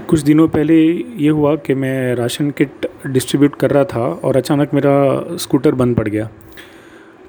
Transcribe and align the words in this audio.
कुछ 0.00 0.20
दिनों 0.20 0.46
पहले 0.48 0.76
ये 1.18 1.28
हुआ 1.28 1.54
कि 1.56 1.74
मैं 1.74 2.14
राशन 2.14 2.50
किट 2.50 2.86
डिस्ट्रीब्यूट 3.06 3.54
कर 3.56 3.70
रहा 3.70 3.84
था 3.84 4.06
और 4.24 4.36
अचानक 4.36 4.74
मेरा 4.74 5.36
स्कूटर 5.36 5.74
बंद 5.74 5.96
पड़ 5.96 6.08
गया। 6.08 6.28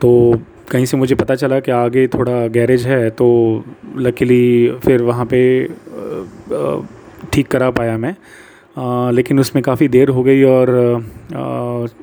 तो 0.01 0.39
कहीं 0.71 0.85
से 0.85 0.97
मुझे 0.97 1.15
पता 1.15 1.35
चला 1.35 1.59
कि 1.59 1.71
आगे 1.71 2.07
थोड़ा 2.07 2.45
गैरेज 2.47 2.85
है 2.87 3.09
तो 3.09 3.27
लकीली 3.97 4.69
फिर 4.85 5.01
वहाँ 5.01 5.25
पे 5.33 5.41
ठीक 7.33 7.47
करा 7.47 7.69
पाया 7.71 7.97
मैं। 7.97 8.15
आ, 8.77 9.11
लेकिन 9.11 9.39
उसमें 9.39 9.63
काफ़ी 9.63 9.87
देर 9.87 10.09
हो 10.09 10.23
गई 10.23 10.43
और 10.43 10.69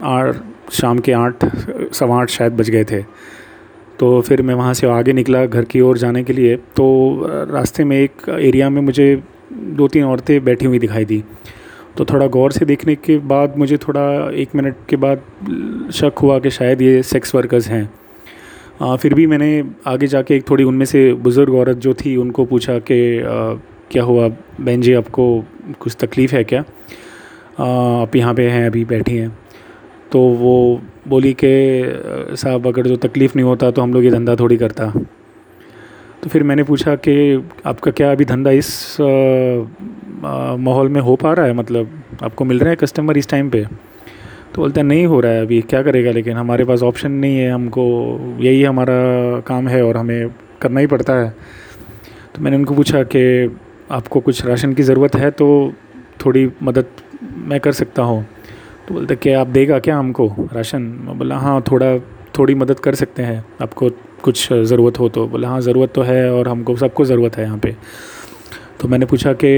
आठ 0.03 0.73
शाम 0.73 0.99
के 0.99 1.13
आठ 1.13 1.45
सवा 1.95 2.21
आठ 2.21 2.31
शायद 2.31 2.53
बज 2.53 2.71
गए 2.71 2.85
थे। 2.85 3.03
तो 3.99 4.21
फिर 4.21 4.43
मैं 4.43 4.55
वहाँ 4.55 4.75
से 4.75 4.87
आगे 4.91 5.13
निकला 5.13 5.45
घर 5.47 5.65
की 5.65 5.81
ओर 5.81 5.99
जाने 5.99 6.23
के 6.25 6.33
लिए। 6.33 6.57
तो 6.77 6.87
रास्ते 7.51 7.85
में 7.85 7.97
एक 7.99 8.29
एरिया 8.31 8.71
में 8.71 8.83
मुझे 8.83 9.23
दो 9.77 9.89
तीन 9.89 10.05
औरतें 10.05 10.45
बैठी 10.45 10.67
हुई 10.67 10.79
दिखाई 10.79 11.05
दी। 11.05 11.23
तो 11.97 12.05
थोड़ा 12.05 12.27
गौर 12.27 12.53
से 12.53 12.65
देखने 12.65 12.95
के 12.95 13.17
बाद 13.27 13.57
मुझे 13.59 13.77
थोड़ा 13.79 14.03
एक 14.33 14.55
मिनट 14.55 14.77
के 14.89 14.97
बाद 14.97 15.23
शक 15.95 16.19
हुआ 16.23 16.39
कि 16.39 16.51
शायद 16.51 16.83
ये 16.83 17.03
सेक्स 17.03 17.35
वर्कर्स 17.35 17.69
हैं। 17.69 17.89
आ, 18.83 18.97
फिर 18.97 19.15
भी 19.15 19.27
मैंने 19.27 19.65
आगे 19.87 20.07
जाके 20.07 20.37
एक 20.37 20.49
थोड़ी 20.51 20.65
उनमें 20.65 20.87
से 20.87 21.13
बुज़ुर्ग 21.15 21.55
औरत 21.55 21.77
जो 21.79 21.95
थी 21.95 22.17
उनको 22.17 22.45
पूछा 22.45 22.79
कि 22.81 22.99
क्या 23.91 24.03
हुआ? 24.03 24.29
बहन 24.61 24.81
जी 24.81 24.93
आपको 24.95 25.45
कुछ 25.81 25.97
तकलीफ़ 26.01 26.35
है 26.35 26.45
क्या? 26.45 26.65
आ, 27.61 28.03
आप 28.03 28.17
यहाँ 28.17 28.35
पे 28.35 28.49
हैं 28.51 28.67
अभी 28.67 28.85
बैठी 28.85 29.17
हैं। 29.17 29.37
तो 30.13 30.21
वो 30.21 30.81
बोली 31.09 31.33
कि 31.35 32.37
साहब 32.37 32.67
अगर 32.67 32.87
जो 32.87 32.97
तकलीफ़ 32.99 33.33
नहीं 33.37 33.47
होता 33.47 33.71
तो 33.71 33.83
हम 33.83 33.93
लोग 33.95 34.05
ये 34.05 34.11
धंधा 34.11 34.37
थोड़ी 34.37 34.57
करता। 34.57 34.93
तो 36.23 36.29
फिर 36.31 36.43
मैंने 36.43 36.63
पूछा 36.63 36.95
कि 37.07 37.15
आपका 37.67 37.91
क्या 37.91 38.11
अभी 38.13 38.25
धंधा 38.25 38.51
इस 38.51 38.97
माहौल 39.01 40.89
में 40.89 41.01
हो 41.01 41.15
पा 41.17 41.33
रहा 41.33 41.47
है? 41.47 41.53
मतलब 41.53 42.03
आपको 42.23 42.45
मिल 42.45 42.59
रहे 42.59 42.69
हैं 42.69 42.77
कस्टमर 42.77 43.17
इस 43.19 43.29
टाइम 43.29 43.49
पे? 43.51 43.65
तो 44.55 44.63
बोलते 44.63 44.81
हैं, 44.81 44.87
नहीं 44.87 45.07
हो 45.07 45.19
रहा 45.21 45.33
है 45.33 45.41
अभी, 45.43 45.61
क्या 45.63 45.83
करेगा? 45.83 46.11
लेकिन 46.11 46.37
हमारे 46.37 46.65
पास 46.65 46.83
ऑप्शन 46.83 47.13
नहीं 47.13 47.39
है, 47.39 47.51
हमको 47.51 47.85
यही 48.41 48.63
हमारा 48.63 48.95
काम 49.47 49.69
है 49.69 49.83
और 49.85 49.97
हमें 49.97 50.29
करना 50.63 50.81
ही 50.81 50.87
पड़ता 50.87 51.15
है। 51.15 51.31
तो 52.35 52.43
मैंने 52.43 52.57
उनको 52.57 52.75
पूछा 52.75 53.03
कि 53.17 53.57
आपको 53.91 54.21
कुछ 54.21 54.45
राशन 54.47 54.73
की 54.73 54.83
ज़रूरत 54.83 55.17
है 55.17 55.31
तो 55.31 55.49
थोड़ी 56.25 56.51
मदद 56.63 56.87
मैं 57.49 57.61
कर 57.61 57.73
सकता 57.73 58.03
हूँ। 58.03 58.25
तो 58.89 58.95
बोलते 58.95 59.17
कि 59.17 59.33
आप 59.33 59.47
देगा 59.49 59.79
क्या 59.79 59.99
हमको 59.99 60.35
राशन? 60.53 60.83
मैं 60.83 61.19
बोला 61.19 61.39
हाँ 61.39 61.63
थोड़ा 61.71 61.97
थोड़ी 62.39 62.55
मदद 62.55 62.81
कर 62.81 62.95
सकते 62.95 63.23
हैं। 63.23 63.45
आपको 63.63 63.91
कुछ 64.23 64.53
ज़रूरत 64.53 64.99
हो 65.01 65.09
तो 65.09 65.27
बोला 65.27 65.49
हाँ 65.49 65.61
ज़रूरत 65.61 65.93
तो 65.95 66.03
है 66.03 66.31
और 66.33 66.49
हमको 66.49 66.77
सबको 66.77 67.05
ज़रूरत 67.05 67.37
है 67.37 67.45
यहाँ 67.45 67.59
पे। 67.59 67.75
तो 68.81 68.89
मैंने 68.89 69.07
पूछा 69.07 69.33
कि 69.35 69.49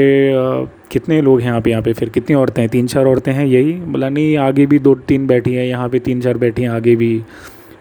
कितने 0.93 1.21
लोग 1.23 1.41
हैं 1.41 1.53
आप 1.53 1.67
यहाँ 1.69 1.83
पे? 1.83 1.93
फिर, 1.93 2.09
कितनी 2.09 2.37
औरतें 2.37 2.61
हैं? 2.63 2.69
तीन 2.71 2.87
चार 2.87 3.07
औरतें 3.07 3.33
हैं, 3.33 3.45
यही। 3.47 3.73
बोला, 3.73 4.09
नहीं, 4.09 4.37
आगे 4.39 4.67
भी 4.67 4.79
दो 4.79 4.95
तीन 5.09 5.27
बैठी 5.27 5.55
हैं, 5.55 5.65
यहाँ 5.67 5.89
पे 5.89 5.99
तीन 5.99 6.21
चार 6.21 6.39
बैठी 6.39 6.63
हैं, 6.63 6.69
आगे 6.71 6.97
भी। 6.97 7.23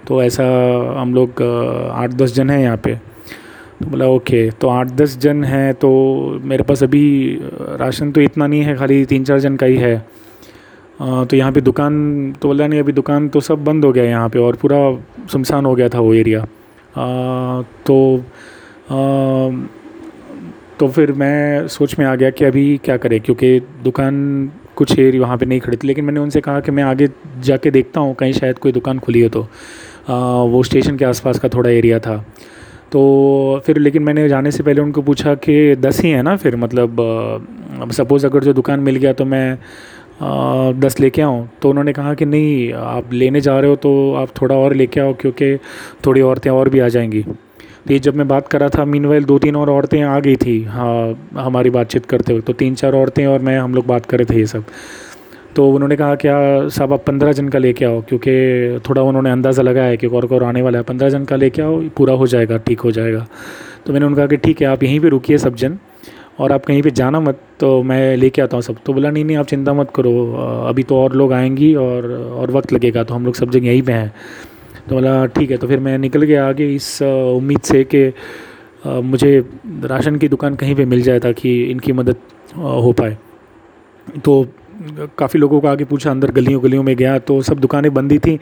तो 0.07 0.21
ऐसा 0.23 0.45
हम 0.97 1.13
लोग 1.13 1.41
आठ 1.93 2.13
दस 2.13 2.33
जन 2.35 2.49
हैं 2.49 2.59
यहाँ 2.59 2.77
पे। 2.77 2.95
तो 2.95 3.89
बोला, 3.89 4.05
ओके। 4.07 4.49
तो 4.51 4.67
आठ 4.69 4.91
दस 4.91 5.17
जन 5.17 5.43
हैं 5.43 5.73
तो 5.73 5.89
मेरे 6.43 6.63
पास 6.63 6.83
अभी 6.83 7.03
राशन 7.79 8.11
तो 8.11 8.21
इतना 8.21 8.47
नहीं 8.47 8.61
है, 8.61 8.75
खाली 8.75 9.03
तीन 9.05 9.23
चार 9.23 9.39
जन 9.39 9.55
का 9.55 9.65
ही 9.65 9.77
है। 9.77 9.95
तो 10.99 11.35
यहाँ 11.35 11.51
पे 11.51 11.61
दुकान 11.61 11.93
तो 12.41 12.47
बोला 12.47 12.67
नहीं 12.67 12.79
अभी 12.79 12.91
दुकान 12.91 13.27
तो 13.29 13.39
सब 13.41 13.63
बंद 13.65 13.85
हो 13.85 13.91
गया 13.91 14.03
यहाँ 14.03 14.29
पे 14.29 14.39
और 14.39 14.55
पूरा 14.55 14.77
सुनसान 15.31 15.65
हो 15.65 15.73
गया 15.75 15.89
था 15.89 15.99
वो 15.99 16.13
एरिया। 16.13 16.45
तो 17.87 18.23
तो 20.79 20.87
फिर 20.87 21.11
मैं 21.11 21.67
सोच 21.67 21.97
में 21.99 22.05
आ 22.05 22.13
गया 22.15 22.29
कि 22.29 22.45
अभी 22.45 22.65
क्या 22.77 22.97
करें 22.97 23.19
क्योंकि 23.21 23.59
दुकान 23.83 24.15
कुछ 24.75 24.97
एरिया 24.99 25.21
वहाँ 25.21 25.37
पे 25.37 25.45
नहीं 25.45 25.59
खड़ी 25.59 25.77
थी 25.77 25.87
लेकिन 25.87 26.05
मैंने 26.05 26.19
उनसे 26.19 26.41
कहा 26.41 26.59
कि 26.59 26.71
मैं 26.71 26.83
आगे 26.83 27.07
जाके 27.41 27.71
देखता 27.71 28.01
हूँ 28.01 28.13
कहीं 28.15 28.33
शायद 28.33 28.59
कोई 28.59 28.71
दुकान 28.71 28.99
खुली 28.99 29.21
हो 29.21 29.29
तो। 29.29 29.41
आ, 30.09 30.15
वो 30.43 30.63
स्टेशन 30.63 30.97
के 30.97 31.05
आसपास 31.05 31.39
का 31.39 31.49
थोड़ा 31.49 31.69
एरिया 31.69 31.99
था। 31.99 32.17
तो 32.91 33.61
फिर 33.65 33.77
लेकिन 33.77 34.03
मैंने 34.03 34.27
जाने 34.29 34.51
से 34.51 34.63
पहले 34.63 34.81
उनको 34.81 35.01
पूछा 35.01 35.33
कि 35.35 35.75
दस 35.75 36.01
ही 36.01 36.09
है 36.09 36.21
ना 36.21 36.35
फिर 36.35 36.55
मतलब 36.55 36.99
अब 37.81 37.91
सपोज़ 37.91 38.25
अगर 38.25 38.43
जो 38.43 38.53
दुकान 38.53 38.79
मिल 38.79 38.95
गया 38.95 39.13
तो 39.13 39.25
मैं 39.25 39.57
दस 40.21 40.99
लेके 40.99 41.21
आऊँ 41.21 41.47
तो 41.61 41.69
उन्होंने 41.69 41.93
कहा 41.93 42.13
कि 42.13 42.25
नहीं, 42.25 42.71
आप 42.73 43.13
लेने 43.13 43.41
जा 43.41 43.59
रहे 43.59 43.69
हो 43.69 43.75
तो 43.75 44.13
आप 44.13 44.29
थोड़ा 44.41 44.55
और 44.55 44.73
लेके 44.73 44.99
आओ 44.99 45.13
क्योंकि 45.13 45.55
थोड़ी 46.05 46.21
औरतें 46.21 46.49
और 46.51 46.69
भी 46.69 46.79
आ 46.79 46.87
जाएँगी। 46.87 47.23
तो 47.23 47.93
ये 47.93 47.99
जब 47.99 48.15
मैं 48.15 48.27
बात 48.27 48.47
कर 48.47 48.59
रहा 48.59 48.69
था 48.69 48.85
मीन 48.85 49.25
दो 49.25 49.37
तीन 49.39 49.55
और 49.55 49.69
औरतें 49.69 50.01
आ 50.01 50.19
गई 50.19 50.35
थी 50.35 50.63
हाँ 50.65 51.29
हमारी 51.35 51.69
बातचीत 51.69 52.05
करते 52.05 52.33
हुए। 52.33 52.41
तो 52.41 52.53
तीन 52.53 52.75
चार 52.75 52.95
औरतें 52.95 53.25
और 53.27 53.39
मैं, 53.39 53.57
हम 53.59 53.73
लोग 53.75 53.87
बात 53.87 54.05
कर 54.05 54.19
रहे 54.19 54.33
थे 54.33 54.39
ये 54.39 54.45
सब। 54.47 54.63
तो 55.55 55.67
उन्होंने 55.69 55.95
कहा 55.95 56.15
क्या 56.15 56.37
साहब, 56.67 56.93
आप 56.93 57.03
पंद्रह 57.05 57.31
जन 57.31 57.49
का 57.49 57.59
लेके 57.59 57.85
आओ 57.85 58.01
क्योंकि 58.01 58.79
थोड़ा 58.89 59.01
उन्होंने 59.01 59.31
अंदाज़ा 59.31 59.63
लगाया 59.63 59.87
है 59.87 59.97
कि 59.97 60.07
और 60.07 60.25
और 60.27 60.43
आने 60.43 60.61
वाला 60.61 60.77
है। 60.77 60.83
पंद्रह 60.83 61.09
जन 61.09 61.25
का 61.25 61.35
लेके 61.35 61.61
आओ, 61.61 61.81
पूरा 61.97 62.13
हो 62.13 62.27
जाएगा, 62.27 62.57
ठीक 62.57 62.79
हो 62.79 62.91
जाएगा। 62.91 63.25
तो 63.85 63.93
मैंने 63.93 64.05
उनका 64.05 64.27
कि, 64.27 64.37
ठीक 64.37 64.61
है, 64.61 64.67
आप 64.67 64.83
यहीं 64.83 64.99
पे 64.99 65.09
रुकिए 65.09 65.37
सब 65.37 65.55
जन। 65.55 65.77
और 66.39 66.51
आप 66.51 66.65
कहीं 66.65 66.81
पे 66.81 66.91
जाना 66.91 67.19
मत 67.19 67.39
तो 67.59 67.81
मैं 67.83 68.15
लेके 68.17 68.41
आता 68.41 68.57
हूँ 68.57 68.61
सब। 68.63 68.77
तो 68.85 68.93
बोला, 68.93 69.09
नहीं 69.11 69.25
नहीं, 69.25 69.37
आप 69.37 69.45
चिंता 69.47 69.73
मत 69.73 69.91
करो 69.95 70.13
अभी 70.67 70.83
तो 70.83 70.97
और 70.97 71.13
लोग 71.13 71.33
आएँगी 71.33 71.73
और 71.75 72.11
और 72.11 72.51
वक्त 72.51 72.73
लगेगा 72.73 73.03
तो 73.03 73.13
हम 73.13 73.25
लोग 73.25 73.35
सब 73.35 73.49
जगह 73.51 73.67
यहीं 73.67 73.81
पे 73.81 73.91
हैं। 73.91 74.13
तो 74.89 74.95
बोला, 74.95 75.25
ठीक 75.27 75.51
है। 75.51 75.57
तो 75.57 75.67
फिर 75.67 75.79
मैं 75.79 75.97
निकल 75.97 76.23
गया 76.23 76.47
आगे 76.47 76.73
इस 76.75 77.01
उम्मीद 77.01 77.61
से 77.61 77.83
कि 77.93 78.11
मुझे 78.85 79.39
राशन 79.83 80.15
की 80.15 80.27
दुकान 80.27 80.55
कहीं 80.55 80.75
पे 80.75 80.85
मिल 80.85 81.01
जाए 81.01 81.19
ताकि 81.19 81.61
इनकी 81.63 81.91
मदद 81.93 82.15
हो 82.55 82.91
पाए। 82.91 83.17
तो 84.25 84.45
काफ़ी 85.17 85.39
लोगों 85.39 85.59
को 85.61 85.67
आगे 85.67 85.83
पूछा 85.85 86.11
अंदर 86.11 86.31
गलियों 86.31 86.63
गलियों 86.63 86.83
में 86.83 86.95
गया 86.95 87.17
तो 87.19 87.41
सब 87.41 87.59
दुकानें 87.59 87.93
बंदी 87.93 88.17
थी। 88.19 88.37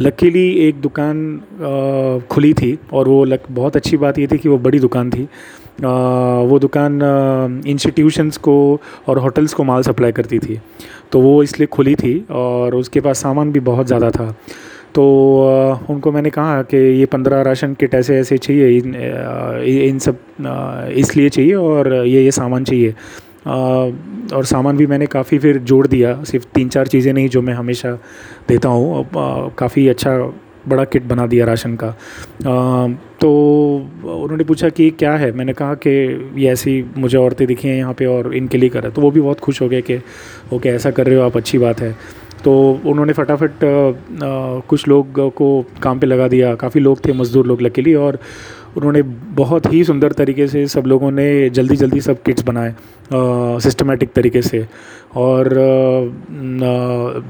लकीली 0.00 0.48
एक 0.66 0.80
दुकान 0.80 2.26
खुली 2.30 2.52
थी 2.54 2.78
और 2.92 3.08
वो 3.08 3.24
लक 3.24 3.42
बहुत 3.50 3.76
अच्छी 3.76 3.96
बात 3.96 4.18
ये 4.18 4.26
थी 4.26 4.38
कि 4.38 4.48
वो 4.48 4.58
बड़ी 4.58 4.80
दुकान 4.80 5.10
थी। 5.10 5.22
आ, 5.22 5.90
वो 6.42 6.58
दुकान 6.58 7.62
इंस्टीट्यूशंस 7.66 8.36
को 8.38 8.56
और 9.08 9.18
होटल्स 9.18 9.54
को 9.54 9.64
माल 9.64 9.82
सप्लाई 9.82 10.12
करती 10.12 10.38
थी। 10.38 10.60
तो 11.12 11.20
वो 11.20 11.42
इसलिए 11.42 11.66
खुली 11.68 11.94
थी 11.94 12.18
और 12.30 12.74
उसके 12.74 13.00
पास 13.00 13.22
सामान 13.22 13.52
भी 13.52 13.60
बहुत 13.62 13.86
ज़्यादा 13.86 14.10
था। 14.10 14.34
तो 14.94 15.02
उनको 15.90 16.12
मैंने 16.12 16.30
कहा 16.30 16.62
कि 16.64 16.76
ये 16.76 17.06
पंद्रह 17.06 17.42
राशन 17.42 17.74
किट 17.80 17.94
ऐसे 17.94 18.18
ऐसे 18.18 18.38
चाहिए 18.38 18.78
इन 18.78 18.94
इन 19.64 19.98
सब 19.98 20.18
इसलिए 20.96 21.28
चाहिए 21.28 21.54
और 21.54 21.92
ये 21.94 22.24
ये 22.24 22.30
सामान 22.30 22.64
चाहिए। 22.64 22.94
और 24.32 24.44
सामान 24.44 24.76
भी 24.76 24.86
मैंने 24.86 25.06
काफ़ी 25.08 25.38
फिर 25.38 25.58
जोड़ 25.60 25.86
दिया। 25.86 26.22
सिर्फ़ 26.24 26.46
तीन 26.54 26.68
चार 26.68 26.86
चीज़ें 26.86 27.12
नहीं 27.12 27.28
जो 27.28 27.42
मैं 27.42 27.54
हमेशा 27.54 27.92
देता 28.48 28.68
हूँ। 28.68 29.04
काफ़ी 29.58 29.88
अच्छा 29.88 30.16
बड़ा 30.68 30.84
किट 30.84 31.04
बना 31.04 31.26
दिया 31.26 31.44
राशन 31.46 31.76
का। 31.76 31.90
तो 33.20 33.30
उन्होंने 34.04 34.44
पूछा 34.44 34.68
कि 34.68 34.90
क्या 34.98 35.12
है? 35.14 35.30
मैंने 35.32 35.52
कहा 35.52 35.74
कि 35.86 35.90
ये 36.36 36.50
ऐसी 36.52 36.82
मुझे 36.96 37.18
औरतें 37.18 37.46
दिखी 37.46 37.68
हैं 37.68 37.76
यहाँ 37.76 37.94
पे 37.94 38.06
और 38.06 38.34
इनके 38.36 38.58
लिए 38.58 38.68
करा 38.68 38.90
तो 38.90 39.02
वो 39.02 39.10
भी 39.10 39.20
बहुत 39.20 39.40
खुश 39.40 39.60
हो 39.62 39.68
गए 39.68 39.80
कि, 39.82 39.98
ओके, 40.52 40.68
ऐसा 40.68 40.90
कर 40.90 41.06
रहे 41.06 41.16
हो, 41.16 41.22
आप 41.22 41.36
अच्छी 41.36 41.58
बात 41.58 41.80
है। 41.80 41.94
तो 42.44 42.52
उन्होंने 42.86 43.12
फटाफट 43.12 43.52
कुछ 44.68 44.86
लोग 44.88 45.18
को 45.36 45.48
काम 45.82 45.98
पे 45.98 46.06
लगा 46.06 46.28
दिया। 46.28 46.54
काफ़ी 46.54 46.80
लोग 46.80 47.04
थे, 47.04 47.12
मज़दूर 47.12 47.46
लोग, 47.46 47.62
लकीली, 47.62 47.94
और 47.94 48.18
उन्होंने 48.76 49.02
बहुत 49.36 49.72
ही 49.72 49.82
सुंदर 49.84 50.12
तरीके 50.12 50.46
से 50.46 50.66
सब 50.68 50.86
लोगों 50.86 51.10
ने 51.10 51.28
जल्दी 51.50 51.76
जल्दी 51.76 52.00
सब 52.00 52.22
किट्स 52.22 52.42
बनाए 52.44 52.74
सिस्टमेटिक 53.60 54.12
तरीके 54.12 54.42
से। 54.42 54.66
और 55.16 55.48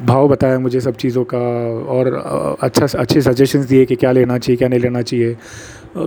भाव 0.07 0.29
बताया 0.29 0.59
मुझे 0.59 0.81
सब 0.81 0.97
चीज़ों 0.97 1.25
का 1.25 1.39
और 1.89 2.13
अच्छा 2.63 2.87
अच्छे 2.99 3.21
सजेशंस 3.21 3.67
दिए 3.67 3.85
कि 3.85 3.97
क्या 3.97 4.13
लेना 4.13 4.39
चाहिए, 4.39 4.57
क्या 4.57 4.69
नहीं 4.69 4.81
लेना 4.81 5.03
चाहिए। 5.03 5.37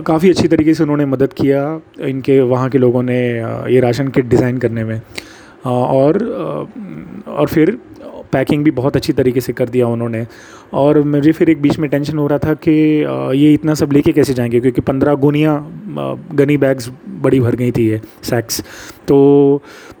काफ़ी 0.06 0.30
अच्छी 0.30 0.48
तरीके 0.48 0.74
से 0.74 0.82
उन्होंने 0.82 1.04
मदद 1.06 1.32
किया 1.32 1.80
इनके, 2.00 2.40
वहाँ 2.42 2.68
के 2.70 2.78
लोगों 2.78 3.02
ने 3.02 3.18
ये 3.72 3.80
राशन 3.80 4.08
किट 4.08 4.28
डिज़ाइन 4.28 4.58
करने 4.58 4.84
में। 4.84 5.00
और 5.66 6.18
और 7.28 7.46
फिर 7.48 7.78
पैकिंग 8.34 8.64
भी 8.64 8.70
बहुत 8.72 8.96
अच्छी 8.96 9.12
तरीके 9.12 9.40
से 9.40 9.52
कर 9.52 9.68
दिया 9.68 9.86
उन्होंने। 9.88 10.26
और 10.74 11.02
मुझे 11.04 11.32
फिर 11.32 11.50
एक 11.50 11.62
बीच 11.62 11.78
में 11.78 11.88
टेंशन 11.90 12.18
हो 12.18 12.26
रहा 12.26 12.38
था 12.38 12.54
कि 12.66 12.72
ये 13.38 13.52
इतना 13.54 13.74
सब 13.74 13.92
लेके 13.92 14.12
कैसे 14.12 14.34
जाएँगे? 14.34 14.60
क्योंकि 14.60 14.80
पंद्रह 14.80 15.14
गुनिया 15.16 15.56
गनी 16.34 16.56
बैग्स 16.56 16.90
बड़ी 17.22 17.40
भर 17.40 17.54
गई 17.56 17.70
थी 17.72 17.88
ये 17.88 18.00
सैक्स 18.22 18.62
तो 19.08 19.16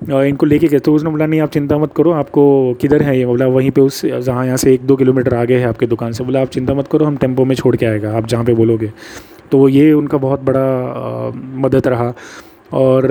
इनको 0.04 0.46
लेके 0.46 0.68
गए। 0.68 0.78
तो 0.78 0.94
उसने 0.94 1.10
बोला, 1.10 1.26
नहीं, 1.26 1.40
आप 1.40 1.50
चिंता 1.50 1.78
मत 1.78 1.92
करो, 1.96 2.10
आपको 2.12 2.74
किधर 2.80 3.02
है 3.02 3.18
ये? 3.18 3.26
बोला, 3.26 3.46
वहीं 3.48 3.70
पे 3.70 3.80
उस, 3.80 4.04
जहाँ 4.06 4.44
यहाँ 4.46 4.56
से 4.56 4.72
एक 4.74 4.86
दो 4.86 4.96
किलोमीटर 4.96 5.34
आगे 5.34 5.58
है 5.58 5.66
आपके 5.66 5.86
दुकान 5.86 6.12
से। 6.12 6.24
बोला, 6.24 6.40
आप 6.40 6.48
चिंता 6.48 6.74
मत 6.74 6.88
करो, 6.88 7.04
हम 7.04 7.16
टेंपो 7.16 7.44
में 7.44 7.54
छोड़ 7.56 7.74
के 7.76 7.86
आएगा, 7.86 8.16
आप 8.16 8.26
जहाँ 8.26 8.44
पे 8.44 8.54
बोलोगे। 8.54 8.92
तो 9.52 9.68
ये 9.68 9.92
उनका 9.92 10.18
बहुत 10.18 10.42
बड़ा 10.42 11.32
मदद 11.58 11.88
रहा। 11.88 12.12
और 12.72 13.08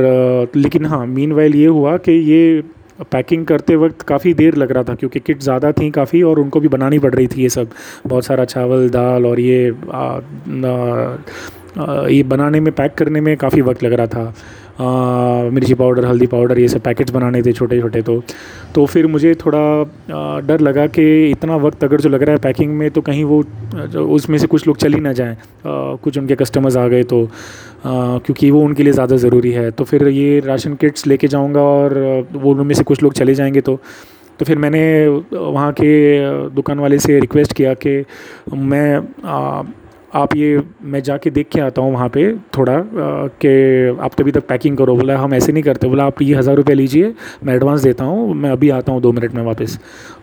लेकिन 0.55 0.85
हाँ 0.85 1.05
मीन 1.07 1.39
ये 1.39 1.67
हुआ 1.67 1.97
कि 1.97 2.11
ये 2.11 2.63
पैकिंग 3.11 3.45
करते 3.45 3.75
वक्त 3.75 4.01
काफ़ी 4.01 4.33
देर 4.33 4.55
लग 4.55 4.71
रहा 4.71 4.83
था 4.83 4.95
क्योंकि 4.95 5.19
किट 5.19 5.41
ज़्यादा 5.41 5.71
थी 5.71 5.89
काफ़ी 5.91 6.21
और 6.21 6.39
उनको 6.39 6.59
भी 6.59 6.67
बनानी 6.67 6.99
पड़ 6.99 7.13
रही 7.15 7.27
थी 7.27 7.41
ये 7.41 7.49
सब। 7.49 7.69
बहुत 8.07 8.25
सारा 8.25 8.45
चावल 8.45 8.89
दाल 8.89 9.25
और 9.25 9.39
ये 9.39 9.75
आ, 9.91 9.99
आ, 9.99 11.17
आ, 11.77 12.07
ये 12.07 12.23
बनाने 12.23 12.59
में 12.59 12.73
पैक 12.73 12.93
करने 12.93 13.21
में 13.21 13.35
काफ़ी 13.37 13.61
वक्त 13.61 13.83
लग 13.83 13.93
रहा 13.93 14.07
था। 14.07 14.33
मिर्ची 14.79 15.73
पाउडर, 15.73 16.05
हल्दी 16.05 16.27
पाउडर, 16.27 16.59
ये 16.59 16.67
सब 16.67 16.81
पैकेट्स 16.81 17.11
बनाने 17.13 17.41
थे 17.41 17.53
छोटे 17.53 17.79
छोटे 17.81 18.01
तो। 18.01 18.21
तो 18.75 18.85
फिर 18.85 19.07
मुझे 19.07 19.33
थोड़ा 19.35 20.39
डर 20.47 20.59
लगा 20.61 20.85
कि 20.87 21.03
इतना 21.31 21.55
वक्त 21.57 21.83
अगर 21.83 22.01
जो 22.01 22.09
लग 22.09 22.23
रहा 22.23 22.35
है 22.35 22.41
पैकिंग 22.41 22.73
में 22.77 22.89
तो 22.91 23.01
कहीं 23.01 23.23
वो 23.23 23.43
उसमें 24.07 24.37
से 24.37 24.47
कुछ 24.47 24.67
लोग 24.67 24.77
चल 24.77 24.93
ही 24.93 24.99
ना 25.01 25.13
जाएँ। 25.13 25.35
कुछ 25.65 26.17
उनके 26.17 26.35
कस्टमर्स 26.35 26.77
आ 26.77 26.87
गए 26.87 27.03
तो 27.03 27.27
क्योंकि 27.85 28.49
वो 28.51 28.61
उनके 28.63 28.83
लिए 28.83 28.93
ज़्यादा 28.93 29.17
ज़रूरी 29.17 29.51
है। 29.51 29.69
तो 29.71 29.83
फिर 29.83 30.07
ये 30.07 30.39
राशन 30.45 30.75
किट्स 30.75 31.07
लेके 31.07 31.27
जाऊँगा 31.27 31.61
और 31.61 32.27
वो 32.33 32.51
उनमें 32.51 32.75
से 32.75 32.83
कुछ 32.83 33.03
लोग 33.03 33.13
चले 33.13 33.35
जाएँगे 33.35 33.61
तो। 33.61 33.79
तो 34.39 34.45
फिर 34.45 34.57
मैंने 34.57 34.83
वहाँ 35.33 35.71
के 35.73 36.49
दुकान 36.49 36.79
वाले 36.79 36.97
से 36.99 37.19
रिक्वेस्ट 37.19 37.53
किया 37.53 37.73
कि 37.85 38.03
मैं 38.49 38.99
आप 40.13 40.35
ये, 40.35 40.61
मैं 40.83 41.01
जाके 41.03 41.29
देख 41.29 41.47
के 41.51 41.59
आता 41.61 41.81
हूँ 41.81 41.93
वहाँ 41.93 42.07
पे 42.09 42.23
थोड़ा 42.57 42.73
कि 43.41 43.97
आप 43.99 44.13
तभी 44.17 44.31
तक 44.31 44.47
पैकिंग 44.47 44.77
करो। 44.77 44.95
बोला, 44.95 45.17
हम 45.17 45.33
ऐसे 45.33 45.51
नहीं 45.51 45.63
करते। 45.63 45.87
बोला, 45.87 46.05
आप 46.05 46.21
ये 46.21 46.35
हज़ार 46.35 46.55
रुपये 46.55 46.75
लीजिए, 46.75 47.13
मैं 47.43 47.55
एडवांस 47.55 47.81
देता 47.81 48.05
हूँ, 48.05 48.33
मैं 48.33 48.49
अभी 48.51 48.69
आता 48.69 48.91
हूँ 48.91 49.01
दो 49.01 49.11
मिनट 49.11 49.33
में 49.33 49.41
वापस। 49.43 49.77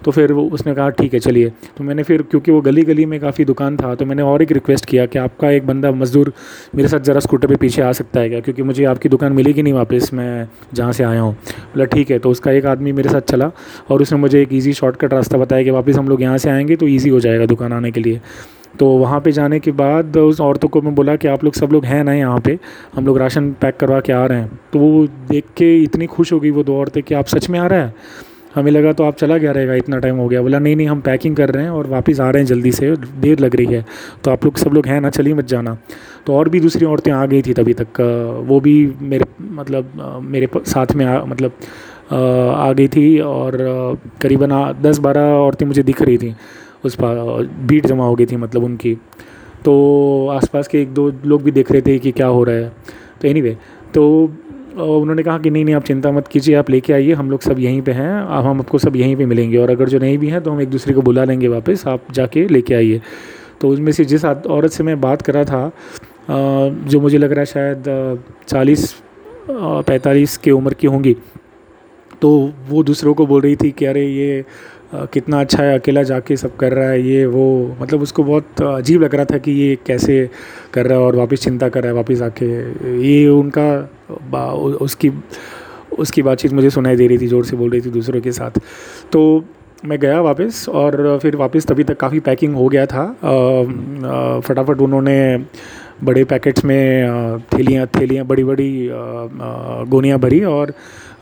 तो 0.04 0.10
फिर 0.10 0.32
वो, 0.32 0.44
उसने 0.48 0.74
कहा, 0.74 0.88
ठीक 0.90 1.14
है, 1.14 1.20
चलिए। 1.20 1.50
तो 1.76 1.84
मैंने 1.84 2.02
फिर, 2.02 2.22
क्योंकि 2.22 2.52
वो 2.52 2.60
गली 2.60 2.82
गली 2.82 3.06
में 3.06 3.18
काफ़ी 3.20 3.44
दुकान 3.44 3.76
था 3.76 3.94
तो 3.94 4.06
मैंने 4.06 4.22
और 4.22 4.42
एक 4.42 4.52
रिक्वेस्ट 4.52 4.84
किया 4.84 5.06
कि 5.06 5.18
आपका 5.18 5.50
एक 5.50 5.66
बंदा 5.66 5.90
मज़दूर 5.92 6.32
मेरे 6.74 6.88
साथ 6.88 7.00
ज़रा 7.00 7.20
स्कूटर 7.20 7.48
पर 7.48 7.56
पीछे 7.56 7.82
आ 7.82 7.90
सकता 7.92 8.20
है 8.20 8.28
क्या? 8.28 8.40
क्योंकि 8.40 8.62
मुझे 8.62 8.84
आपकी 8.84 9.08
दुकान 9.08 9.32
मिलेगी 9.32 9.62
नहीं 9.62 9.72
वापस, 9.72 10.10
मैं 10.14 10.46
जहाँ 10.74 10.92
से 10.92 11.04
आया 11.04 11.20
हूँ। 11.20 11.32
बोला, 11.34 11.84
ठीक 11.86 12.10
है। 12.10 12.18
तो 12.18 12.30
उसका 12.30 12.52
एक 12.52 12.66
आदमी 12.66 12.92
मेरे 12.92 13.08
साथ 13.08 13.30
चला 13.30 13.50
और 13.90 14.02
उसने 14.02 14.18
मुझे 14.18 14.42
एक 14.42 14.52
ईजी 14.52 14.72
शॉर्टकट 14.72 15.14
रास्ता 15.14 15.38
बताया 15.38 15.64
कि 15.64 15.70
वापस 15.70 15.98
हम 15.98 16.08
लोग 16.08 16.22
यहाँ 16.22 16.38
से 16.38 16.50
आएँगे 16.50 16.76
तो 16.76 16.88
ईजी 16.88 17.08
हो 17.08 17.20
जाएगा 17.20 17.46
दुकान 17.46 17.72
आने 17.72 17.90
के 17.90 18.00
लिए। 18.00 18.20
तो 18.78 18.86
वहाँ 18.88 19.20
पे 19.20 19.32
जाने 19.32 19.58
के 19.60 19.72
बाद 19.72 20.16
उस 20.16 20.40
औरतों 20.40 20.68
को 20.68 20.80
मैं 20.82 20.94
बोला 20.94 21.16
कि 21.16 21.28
आप 21.28 21.44
लोग 21.44 21.54
सब 21.54 21.72
लोग 21.72 21.84
हैं 21.84 22.02
ना 22.04 22.12
यहाँ 22.14 22.40
पे 22.40 22.58
हम 22.94 23.06
लोग 23.06 23.18
राशन 23.18 23.50
पैक 23.60 23.76
करवा 23.76 24.00
के 24.00 24.12
आ 24.12 24.24
रहे 24.26 24.38
हैं। 24.38 24.58
तो 24.72 24.78
वो 24.78 25.06
देख 25.28 25.44
के 25.56 25.76
इतनी 25.82 26.06
खुश 26.06 26.32
हो 26.32 26.40
गई 26.40 26.50
वो 26.50 26.62
दो 26.62 26.76
औरतें 26.78 27.02
कि 27.02 27.14
आप 27.14 27.26
सच 27.26 27.48
में 27.50 27.58
आ 27.58 27.66
रहे 27.66 27.80
हैं? 27.80 27.94
हमें 28.54 28.70
लगा 28.72 28.92
तो 28.92 29.04
आप 29.04 29.16
चला 29.16 29.36
गया 29.38 29.50
रहेगा 29.52 29.74
इतना 29.74 29.98
टाइम 29.98 30.16
हो 30.16 30.28
गया। 30.28 30.40
बोला 30.42 30.58
नहीं 30.58 30.76
नहीं 30.76 30.86
हम 30.88 31.00
पैकिंग 31.00 31.36
कर 31.36 31.50
रहे 31.50 31.64
हैं 31.64 31.70
और 31.70 31.86
वापस 31.86 32.20
आ 32.20 32.30
रहे 32.30 32.42
हैं 32.42 32.46
जल्दी 32.46 32.72
से 32.72 32.94
देर 33.20 33.38
लग 33.40 33.56
रही 33.56 33.66
है। 33.66 33.84
तो 34.24 34.30
आप 34.30 34.44
लोग 34.44 34.56
सब 34.56 34.72
लोग 34.74 34.86
हैं 34.86 35.00
ना 35.00 35.10
चलिए 35.10 35.34
मत 35.34 35.46
जाना। 35.48 35.76
तो 36.26 36.34
और 36.36 36.48
भी 36.48 36.60
दूसरी 36.60 36.86
औरतें 36.86 37.12
आ 37.12 37.24
गई 37.26 37.42
थी 37.42 37.52
तभी 37.54 37.74
तक। 37.74 38.00
वो 38.46 38.60
भी 38.60 38.74
मेरे 39.00 39.24
मतलब 39.40 40.20
मेरे 40.24 40.48
साथ 40.56 40.94
में 40.94 41.04
आ, 41.06 41.24
मतलब 41.24 41.52
आ 42.12 42.72
गई 42.72 42.88
थी 42.88 43.18
और 43.20 43.56
करीबन 44.22 44.50
दस 44.82 44.98
बारह 44.98 45.34
औरतें 45.34 45.66
मुझे 45.66 45.82
दिख 45.82 46.02
रही 46.02 46.18
थी। 46.18 46.34
उस 46.84 46.94
पर 46.94 47.46
भीड़ 47.66 47.84
जमा 47.86 48.04
हो 48.04 48.14
गई 48.14 48.26
थी 48.26 48.36
मतलब 48.36 48.64
उनकी। 48.64 48.94
तो 49.64 50.28
आसपास 50.32 50.68
के 50.68 50.80
एक 50.82 50.92
दो 50.94 51.10
लोग 51.24 51.42
भी 51.42 51.50
देख 51.50 51.72
रहे 51.72 51.82
थे 51.82 51.98
कि 51.98 52.12
क्या 52.12 52.26
हो 52.28 52.44
रहा 52.44 52.54
है। 52.54 52.72
तो 53.20 53.28
एनी 53.28 53.56
तो 53.94 54.04
उन्होंने 54.70 55.22
कहा 55.22 55.38
कि 55.38 55.50
नहीं 55.50 55.64
नहीं, 55.64 55.74
आप 55.74 55.84
चिंता 55.84 56.10
मत 56.12 56.28
कीजिए, 56.28 56.54
आप 56.54 56.70
लेके 56.70 56.92
आइए, 56.92 57.12
हम 57.12 57.30
लोग 57.30 57.40
सब 57.42 57.58
यहीं 57.58 57.80
पे 57.82 57.92
हैं 57.92 58.12
अब 58.12 58.44
हम 58.44 58.60
आपको 58.60 58.78
सब 58.78 58.96
यहीं 58.96 59.16
पे 59.16 59.26
मिलेंगे, 59.26 59.56
और 59.56 59.70
अगर 59.70 59.88
जो 59.88 59.98
नहीं 59.98 60.18
भी 60.18 60.28
हैं 60.28 60.42
तो 60.42 60.50
हम 60.50 60.60
एक 60.60 60.68
दूसरे 60.70 60.94
को 60.94 61.02
बुला 61.02 61.24
लेंगे 61.24 61.48
वापस, 61.48 61.86
आप 61.86 62.12
जाके 62.12 62.46
लेके 62.48 62.74
आइए। 62.74 63.00
तो 63.60 63.68
उसमें 63.68 63.92
से 63.92 64.04
जिस 64.04 64.24
औरत 64.24 64.70
से 64.70 64.84
मैं 64.84 65.00
बात 65.00 65.22
करा 65.22 65.44
था 65.44 65.70
जो 66.30 67.00
मुझे 67.00 67.18
लग 67.18 67.32
रहा 67.32 67.40
है 67.40 67.46
शायद 67.46 68.22
चालीस 68.48 68.94
पैंतालीस 69.50 70.36
की 70.36 70.50
उम्र 70.50 70.74
की 70.74 70.86
होंगी 70.86 71.16
तो 72.22 72.30
वो 72.68 72.82
दूसरों 72.82 73.14
को 73.14 73.26
बोल 73.26 73.40
रही 73.42 73.56
थी 73.56 73.70
कि 73.70 73.84
अरे, 73.84 74.06
ये 74.06 74.44
कितना 74.92 75.40
अच्छा 75.40 75.62
है, 75.62 75.78
अकेला 75.78 76.02
जाके 76.02 76.36
सब 76.36 76.56
कर 76.56 76.72
रहा 76.72 76.88
है, 76.90 77.02
ये, 77.02 77.24
वो 77.26 77.76
मतलब 77.80 78.02
उसको 78.02 78.24
बहुत 78.24 78.62
अजीब 78.62 79.02
लग 79.02 79.14
रहा 79.14 79.24
था 79.24 79.38
कि 79.38 79.52
ये 79.52 79.76
कैसे 79.86 80.28
कर 80.74 80.86
रहा 80.86 80.98
है 80.98 81.04
और 81.04 81.16
वापस 81.16 81.42
चिंता 81.42 81.68
कर 81.68 81.82
रहा 81.82 81.90
है, 81.90 81.96
वापस 81.96 82.22
आके। 82.22 82.46
ये 83.02 83.28
उनका 83.28 83.68
उसकी 84.82 85.12
उसकी 85.98 86.22
बातचीत 86.22 86.52
मुझे 86.52 86.70
सुनाई 86.70 86.96
दे 86.96 87.06
रही 87.06 87.18
थी, 87.18 87.26
ज़ोर 87.26 87.44
से 87.44 87.56
बोल 87.56 87.70
रही 87.70 87.80
थी 87.80 87.90
दूसरों 87.90 88.20
के 88.20 88.32
साथ। 88.32 88.58
तो 89.12 89.44
मैं 89.84 89.98
गया 89.98 90.20
वापस 90.20 90.68
और 90.68 91.18
फिर 91.22 91.36
वापस 91.36 91.66
तभी 91.66 91.84
तक 91.84 91.96
काफ़ी 91.96 92.20
पैकिंग 92.20 92.54
हो 92.54 92.68
गया 92.68 92.86
था। 92.86 93.04
फटाफट 94.46 94.80
उन्होंने 94.80 95.44
बड़े 96.04 96.24
पैकेट्स 96.24 96.64
में 96.64 97.40
थैलियाँ 97.52 97.86
थैलियाँ 97.96 98.24
बड़ी 98.26 98.44
बड़ी 98.44 98.88
गोनियाँ 99.90 100.18
भरी 100.18 100.42
और 100.44 100.72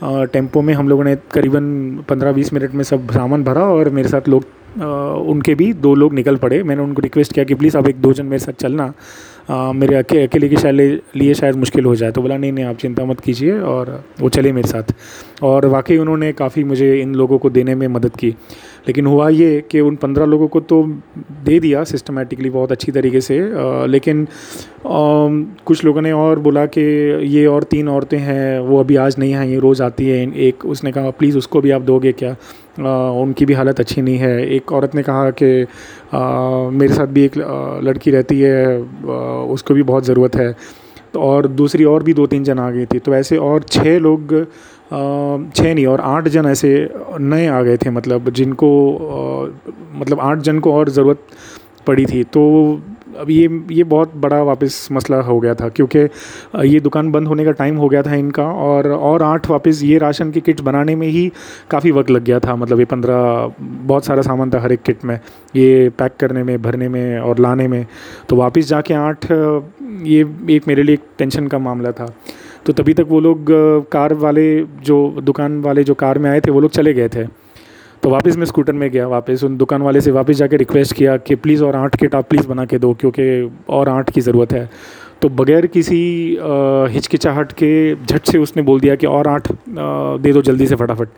टेंपो 0.05 0.63
में 0.63 0.75
हम 0.75 0.89
लोगों 0.89 1.05
ने 1.05 1.17
करीबन 1.33 1.65
पंद्रह 2.09 2.33
बीस 2.33 2.53
मिनट 2.53 2.75
में 2.75 2.85
सब 2.85 3.11
सामान 3.11 3.45
भरा 3.45 3.63
और 3.63 3.91
मेरे 3.91 4.09
साथ 4.09 4.29
लोग 4.29 4.45
उनके 5.29 5.55
भी 5.55 5.73
दो 5.73 5.95
लोग 5.95 6.15
निकल 6.15 6.37
पड़े। 6.37 6.63
मैंने 6.63 6.83
उनको 6.83 7.03
रिक्वेस्ट 7.03 7.33
किया 7.33 7.45
कि 7.45 7.55
प्लीज़ 7.55 7.77
आप 7.79 7.89
एक 7.89 8.01
दो 8.01 8.13
जन 8.13 8.27
मेरे 8.27 8.39
साथ 8.39 8.53
चलना। 8.53 8.93
आ, 9.51 9.73
मेरे 9.73 9.95
अके, 9.95 10.23
अकेले 10.23 10.49
के 10.49 10.57
शायद 10.57 11.01
लिए 11.17 11.35
शायद 11.35 11.57
मुश्किल 11.57 11.85
हो 11.85 11.95
जाए। 11.97 12.11
तो 12.11 12.23
बोला 12.23 12.37
नहीं 12.37 12.53
नहीं 12.53 12.65
आप 12.65 12.77
चिंता 12.77 13.05
मत 13.05 13.21
कीजिए 13.21 13.59
और 13.61 14.05
वो 14.21 14.29
चले 14.29 14.53
मेरे 14.53 14.69
साथ। 14.69 14.95
और 15.43 15.67
वाकई 15.67 15.97
उन्होंने 15.97 16.33
काफ़ी 16.33 16.65
मुझे 16.65 17.01
इन 17.01 17.15
लोगों 17.15 17.39
को 17.39 17.51
देने 17.51 17.75
में 17.75 17.89
मदद 17.89 18.17
की। 18.17 18.35
लेकिन 18.89 19.07
हुआ 19.07 19.29
ये 19.29 19.63
कि 19.71 19.81
उन 19.81 19.97
पंद्रह 19.97 20.27
लोगों 20.27 20.47
को 20.49 20.61
तो 20.63 20.83
दे 21.45 21.59
दिया 21.61 21.83
सिस्टमेटिकली 21.85 22.51
बहुत 22.51 22.73
अच्छी 22.73 22.93
तरीके 22.93 23.21
से। 23.21 23.39
आ, 23.39 23.85
लेकिन 23.87 24.23
आ, 24.23 24.29
कुछ 25.67 25.85
लोगों 25.85 26.03
ने 26.03 26.13
और 26.13 26.39
बोला 26.39 26.65
कि 26.69 26.81
ये 27.29 27.45
और 27.47 27.63
तीन 27.65 27.89
औरतें 27.89 28.19
हैं 28.19 28.59
वो 28.61 28.81
अभी 28.81 28.97
आज 28.97 29.17
नहीं 29.19 29.35
आई 29.35 29.57
रोज़ 29.59 29.83
आती 29.83 30.09
है। 30.09 30.23
एक 30.47 30.65
उसने 30.67 30.93
कहा 30.93 31.11
प्लीज़ 31.11 31.39
उसको 31.39 31.61
भी 31.61 31.71
आप 31.71 31.83
दोगे 31.83 32.13
क्या? 32.13 32.37
आ, 32.81 33.11
उनकी 33.23 33.45
भी 33.47 33.55
हालत 33.55 33.81
अच्छी 33.81 34.03
नहीं 34.03 34.19
है। 34.19 34.47
एक 34.57 34.73
औरत 34.73 34.95
ने 34.95 35.03
कहा 35.03 35.31
कि 35.43 35.67
मेरे 36.79 36.95
साथ 36.95 37.07
भी 37.09 37.25
एक 37.25 37.39
लड़की 37.85 38.11
रहती 38.11 38.41
है 38.41 38.79
उसको 39.53 39.75
भी 39.75 39.83
बहुत 39.85 40.05
ज़रूरत 40.05 40.37
है। 40.37 40.55
तो 41.13 41.21
और 41.21 41.47
दूसरी 41.49 41.85
और 41.85 42.03
भी 42.03 42.13
दो 42.15 42.27
तीन 42.27 42.45
जन 42.45 42.59
आ 42.59 42.71
गई 42.71 42.87
थी। 42.87 42.99
तो 42.99 43.15
ऐसे 43.15 43.37
और 43.37 43.63
छः 43.65 43.99
लोग 43.99 44.35
छः 44.91 45.75
नहीं, 45.75 45.87
और 45.87 46.01
आठ 46.01 46.29
जन 46.29 46.47
ऐसे 46.47 46.69
नए 47.21 47.47
आ 47.47 47.63
गए 47.63 47.77
थे 47.77 47.91
मतलब 47.93 48.31
जिनको 48.33 48.69
मतलब 49.95 50.21
आठ 50.21 50.39
जन 50.41 50.59
को 50.59 50.73
और 50.75 50.89
ज़रूरत 50.91 51.27
पड़ी 51.87 52.07
थी। 52.07 52.23
तो 52.27 52.81
अब 53.19 53.31
ये 53.31 53.49
ये 53.73 53.85
बहुत 53.85 54.15
बड़ा 54.17 54.43
वापस 54.43 54.89
मसला 54.93 55.21
हो 55.23 55.39
गया 55.41 55.55
था, 55.55 55.69
क्योंकि 55.69 55.99
ये 56.65 56.81
दुकान 56.81 57.11
बंद 57.13 57.29
होने 57.29 57.45
का 57.45 57.53
टाइम 57.53 57.77
हो 57.77 57.89
गया 57.89 58.03
था 58.03 58.15
इनका, 58.15 58.45
और 58.45 58.89
और 58.89 59.23
आठ 59.23 59.49
वापस 59.51 59.81
ये 59.83 59.99
राशन 59.99 60.31
की 60.31 60.41
किट 60.41 60.61
बनाने 60.61 60.95
में 60.97 61.07
ही 61.09 61.31
काफ़ी 61.71 61.91
वक्त 61.91 62.11
लग 62.11 62.25
गया 62.25 62.39
था 62.41 62.57
मतलब 62.57 62.79
ये 62.79 62.85
पंद्रह, 62.85 63.53
बहुत 63.61 64.05
सारा 64.05 64.23
सामान 64.23 64.51
था 64.51 64.61
हर 64.61 64.73
एक 64.73 64.83
किट 64.83 65.05
में, 65.05 65.19
ये 65.57 65.89
पैक 65.99 66.17
करने 66.21 66.43
में, 66.43 66.61
भरने 66.63 66.89
में 66.89 67.19
और 67.21 67.39
लाने 67.39 67.69
में। 67.69 67.87
तो 68.29 68.37
वापस 68.37 68.69
जाके 68.69 68.95
आठ, 68.97 69.31
ये 69.31 70.21
एक 70.51 70.69
मेरे 70.69 70.83
लिए 70.83 70.95
एक 70.95 71.05
टेंशन 71.19 71.47
का 71.47 71.59
मामला 71.61 71.93
था। 71.93 72.13
तो 72.69 72.73
तभी 72.73 72.93
तक 72.95 73.07
वो 73.09 73.19
लोग 73.21 73.47
कार 73.93 74.13
वाले 74.15 74.43
जो, 74.85 74.97
दुकान 75.23 75.61
वाले 75.63 75.85
जो 75.85 75.95
कार 75.95 76.19
में 76.19 76.29
आए 76.31 76.41
थे, 76.41 76.51
वो 76.51 76.61
लोग 76.61 76.71
चले 76.71 76.93
गए 76.95 77.09
थे। 77.09 77.25
तो 78.03 78.11
वापस 78.11 78.37
मैं 78.37 78.47
स्कूटर 78.47 78.73
में 78.73 78.91
गया, 78.91 79.07
वापस 79.09 79.45
उन 79.45 79.57
दुकान 79.57 79.83
वाले 79.83 80.01
से 80.01 80.11
वापस 80.11 80.37
जाके 80.37 80.57
रिक्वेस्ट 80.57 80.95
किया 80.95 81.17
कि 81.17 81.35
प्लीज़ 81.37 81.65
और 81.65 81.77
आठ 81.77 81.97
के 81.97 82.07
टॉप 82.07 82.29
प्लीज़ 82.29 82.49
बना 82.49 82.65
के 82.65 82.79
दो, 82.79 82.93
क्योंकि 82.95 83.51
और 83.69 83.89
आठ 83.89 84.11
की 84.11 84.21
ज़रूरत 84.21 84.53
है। 84.53 84.69
तो 85.23 85.29
बगैर 85.31 85.67
किसी 85.69 86.01
हिचकिचाहट 86.93 87.53
के 87.53 87.95
झट 87.97 88.27
से 88.27 88.39
उसने 88.39 88.63
बोल 88.63 88.81
दिया 88.81 88.95
कि 88.97 89.07
और 89.07 89.29
आठ 89.29 89.49
दे 89.69 90.33
दो 90.33 90.43
जल्दी 90.43 90.67
से 90.67 90.77
फटाफट। 90.77 91.09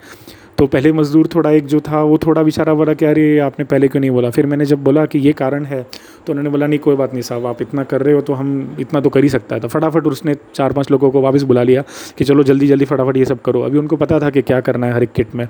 तो 0.61 0.67
पहले 0.67 0.91
मज़दूर 0.93 1.27
थोड़ा 1.35 1.51
एक 1.51 1.67
जो 1.67 1.79
था, 1.81 2.03
वो 2.03 2.17
थोड़ा 2.19 2.43
बेचारा 2.43 2.73
बोला 2.75 2.95
कि 2.95 3.05
अरे, 3.05 3.39
आपने 3.39 3.65
पहले 3.65 3.89
क्यों 3.89 4.01
नहीं 4.01 4.11
बोला? 4.11 4.31
फिर 4.31 4.47
मैंने 4.47 4.65
जब 4.65 4.83
बोला 4.85 5.05
कि 5.07 5.19
ये 5.19 5.33
कारण 5.33 5.65
है 5.65 5.83
तो 6.27 6.33
उन्होंने 6.33 6.51
बोला, 6.51 6.67
नहीं, 6.67 6.79
कोई 6.79 6.97
बात 6.97 7.13
नहीं 7.13 7.23
साहब, 7.23 7.47
आप 7.47 7.63
इतना 7.63 7.83
कर 7.85 8.03
रहे 8.03 8.15
हो 8.15 8.21
तो 8.21 8.33
हम 8.35 8.77
इतना 8.81 9.01
तो 9.01 9.11
कर 9.11 9.23
ही 9.23 9.29
सकता 9.29 9.55
है। 9.57 9.61
तो 9.61 9.69
फटाफट 9.69 10.07
उसने 10.07 10.35
चार 10.55 10.73
पाँच 10.73 10.91
लोगों 10.91 11.11
को 11.11 11.21
वापस 11.21 11.43
बुला 11.43 11.63
लिया 11.63 11.85
कि 12.19 12.25
चलो, 12.25 12.43
जल्दी 12.43 12.67
जल्दी 12.67 12.85
फटाफट 12.85 13.17
ये 13.17 13.25
सब 13.25 13.41
करो। 13.43 13.61
अभी 13.63 13.79
उनको 13.79 13.97
पता 13.97 14.19
था 14.21 14.31
कि 14.31 14.43
क्या 14.43 14.61
करना 14.61 14.87
है 14.87 14.93
हर 14.93 15.03
एक 15.03 15.13
किट 15.13 15.35
में 15.35 15.47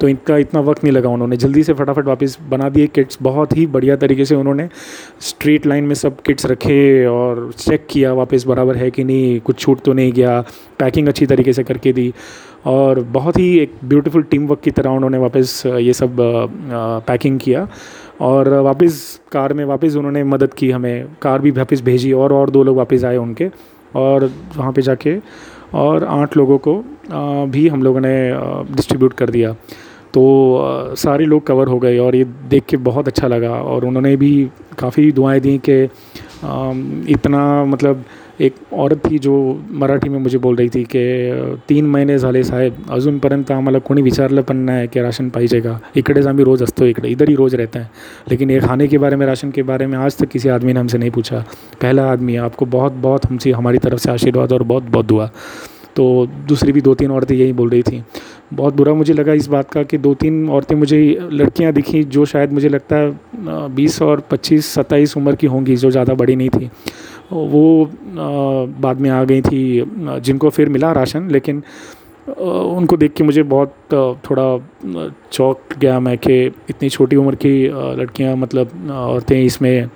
तो 0.00 0.08
इनका 0.08 0.36
इतना 0.38 0.60
वक्त 0.60 0.84
नहीं 0.84 0.92
लगा 0.92 1.08
उन्होंने। 1.08 1.36
जल्दी 1.36 1.62
से 1.64 1.72
फटाफट 1.74 2.06
वापस 2.06 2.38
बना 2.50 2.68
दिए 2.68 2.86
किट्स, 2.86 3.18
बहुत 3.22 3.56
ही 3.56 3.66
बढ़िया 3.66 3.96
तरीके 3.96 4.24
से 4.24 4.34
उन्होंने 4.34 4.68
स्ट्रीट 5.20 5.66
लाइन 5.66 5.84
में 5.84 5.94
सब 5.94 6.20
किट्स 6.22 6.46
रखे 6.46 7.04
और 7.06 7.50
चेक 7.58 7.86
किया 7.90 8.12
वापस, 8.14 8.46
बराबर 8.46 8.76
है 8.76 8.90
कि 8.90 9.04
नहीं, 9.04 9.38
कुछ 9.40 9.58
छूट 9.58 9.80
तो 9.84 9.92
नहीं 9.92 10.12
गया, 10.12 10.40
पैकिंग 10.78 11.08
अच्छी 11.08 11.26
तरीके 11.26 11.52
से 11.52 11.64
करके 11.64 11.92
दी। 11.92 12.12
और 12.64 13.00
बहुत 13.12 13.38
ही 13.38 13.48
एक 13.58 13.72
ब्यूटीफुल 13.84 14.22
टीम 14.22 14.46
वर्क 14.46 14.60
की 14.60 14.70
तरह 14.70 14.90
उन्होंने 14.90 15.18
वापस 15.18 15.62
ये 15.66 15.92
सब 15.92 16.16
पैकिंग 17.06 17.38
किया। 17.40 17.66
और 18.20 18.48
वापस 18.62 19.20
कार 19.32 19.52
में 19.52 19.64
वापस 19.64 19.96
उन्होंने 19.96 20.22
मदद 20.24 20.54
की 20.54 20.70
हमें। 20.70 21.06
कार 21.22 21.40
भी 21.40 21.50
वापस 21.52 21.80
भेजी 21.82 22.12
और 22.12 22.32
और 22.32 22.50
दो 22.50 22.62
लोग 22.64 22.76
वापस 22.76 23.04
आए 23.04 23.16
उनके 23.16 23.50
और 23.94 24.30
वहाँ 24.56 24.72
पे 24.72 24.82
जाके 24.82 25.16
और 25.74 26.04
आठ 26.04 26.36
लोगों 26.36 26.58
को 26.58 26.74
भी 27.46 27.66
हम 27.68 27.82
लोगों 27.82 28.00
ने 28.00 28.14
डिस्ट्रीब्यूट 28.76 29.12
कर 29.12 29.30
दिया। 29.30 29.52
तो 30.14 30.94
सारे 30.96 31.24
लोग 31.24 31.46
कवर 31.46 31.68
हो 31.68 31.78
गए 31.78 31.98
और 31.98 32.16
ये 32.16 32.24
देख 32.50 32.64
के 32.68 32.76
बहुत 32.88 33.08
अच्छा 33.08 33.28
लगा। 33.28 33.50
और 33.50 33.84
उन्होंने 33.84 34.16
भी 34.16 34.32
काफ़ी 34.78 35.10
दुआएँ 35.12 35.40
दी 35.40 35.58
कि 35.68 35.82
इतना 37.12 37.64
मतलब 37.64 38.04
एक 38.40 38.54
औरत 38.72 39.10
थी 39.10 39.18
जो 39.18 39.62
मराठी 39.70 40.08
में 40.08 40.18
मुझे 40.18 40.38
बोल 40.38 40.56
रही 40.56 40.68
थी 40.68 40.82
कि, 40.84 41.58
तीन 41.68 41.86
महिने 41.86 42.18
झाले 42.18 42.42
साहेब 42.44 42.76
अजूनपर्यंत 42.90 43.50
आम्हाला 43.50 43.78
कोणी 43.78 44.02
विचारलं 44.02 44.42
पण 44.42 44.56
नाही 44.56 44.88
की 44.88 45.00
राशन 45.00 45.28
पाहिजे 45.28 45.60
का 45.60 45.80
इकडेच 45.96 46.26
आम्ही 46.26 46.44
रोज़ 46.44 46.64
असतो, 46.64 46.84
इकडे 46.84 47.08
इधर 47.08 47.28
ही 47.28 47.34
रोज़ 47.34 47.56
रहते 47.56 47.78
हैं. 47.78 47.90
लेकिन 48.30 48.50
ये 48.50 48.60
खाने 48.60 48.88
के 48.88 48.98
बारे 48.98 49.16
में, 49.16 49.26
राशन 49.26 49.50
के 49.50 49.62
बारे 49.62 49.86
में 49.86 49.98
आज 49.98 50.18
तक 50.18 50.28
किसी 50.28 50.48
आदमी 50.48 50.72
ने 50.72 50.80
हमसे 50.80 50.98
नहीं 50.98 51.10
पूछा। 51.10 51.44
पहला 51.82 52.10
आदमी, 52.12 52.36
आपको 52.36 52.66
बहुत 52.66 52.92
बहुत 52.92 53.26
हमसे, 53.26 53.50
हमारी 53.50 53.78
तरफ़ 53.78 54.00
से 54.00 54.10
आशीर्वाद 54.10 54.52
और 54.52 54.62
बहुत 54.62 54.82
बहुत 54.82 55.06
दुआ। 55.06 55.30
तो 55.96 56.26
दूसरी 56.48 56.72
भी 56.72 56.80
दो 56.80 56.94
तीन 56.94 57.10
औरतें 57.10 57.34
यही 57.36 57.52
बोल 57.52 57.70
रही 57.70 57.82
थी। 57.82 58.02
बहुत 58.54 58.74
बुरा 58.76 58.94
मुझे 58.94 59.12
लगा 59.12 59.32
इस 59.32 59.46
बात 59.46 59.70
का 59.70 59.82
कि 59.82 59.98
दो 59.98 60.14
तीन 60.14 60.48
औरतें 60.48 60.76
मुझे, 60.76 61.28
लड़कियाँ 61.32 61.72
दिखी 61.72 62.04
जो 62.04 62.24
शायद 62.24 62.52
मुझे 62.52 62.68
लगता 62.68 62.96
है 62.96 63.18
बीस 63.74 64.02
और 64.02 64.20
पच्चीस, 64.30 64.66
सत्ताईस 64.66 65.16
उम्र 65.16 65.34
की 65.34 65.46
होंगी, 65.46 65.76
जो 65.76 65.90
ज़्यादा 65.90 66.14
बड़ी 66.14 66.36
नहीं 66.36 66.48
थी। 66.48 66.70
वो 67.32 67.90
बाद 68.80 69.00
में 69.00 69.10
आ 69.10 69.22
गई 69.24 69.42
थी, 69.42 69.84
जिनको 70.20 70.50
फिर 70.50 70.68
मिला 70.68 70.92
राशन, 70.92 71.30
लेकिन 71.30 71.62
उनको 72.28 72.96
देख 72.96 73.12
के 73.14 73.24
मुझे 73.24 73.42
बहुत 73.44 73.74
थोड़ा 74.24 74.46
चौक 75.32 75.78
गया 75.78 75.98
मैं 76.00 76.16
कि 76.18 76.44
इतनी 76.70 76.88
छोटी 76.88 77.16
उम्र 77.16 77.34
की 77.36 77.52
लड़कियाँ 77.98 78.36
मतलब 78.36 78.90
औरतें 78.92 79.40
इसमें 79.42 79.88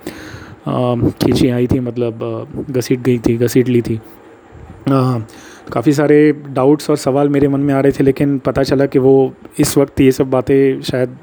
खींची 0.67 1.49
आई 1.49 1.67
थी 1.67 1.79
मतलब 1.79 2.65
घसीट 2.69 2.99
गई 2.99 3.17
थी, 3.19 3.37
घसीट 3.37 3.69
ली 3.69 3.81
थी। 3.81 3.99
काफ़ी 5.73 5.93
सारे 5.93 6.31
डाउट्स 6.49 6.89
और 6.89 6.97
सवाल 6.97 7.29
मेरे 7.29 7.47
मन 7.47 7.59
में 7.59 7.73
आ 7.73 7.79
रहे 7.79 7.91
थे, 7.91 8.03
लेकिन 8.03 8.37
पता 8.39 8.63
चला 8.63 8.85
कि 8.85 8.99
वो 8.99 9.33
इस 9.59 9.77
वक्त 9.77 10.01
ये 10.01 10.11
सब 10.11 10.29
बातें 10.29 10.81
शायद 10.81 11.17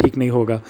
ठीक 0.00 0.16
नहीं 0.18 0.30
होगा। 0.30 0.60